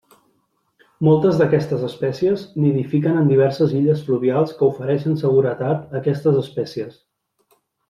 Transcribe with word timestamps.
Moltes 1.07 1.35
d'aquestes 1.41 1.83
espècies 1.87 2.45
nidifiquen 2.63 3.19
en 3.25 3.29
diverses 3.33 3.77
illes 3.81 4.01
fluvials 4.09 4.57
que 4.63 4.67
ofereixen 4.71 5.23
seguretat 5.27 5.87
a 5.95 6.01
aquestes 6.03 6.43
espècies. 6.43 6.99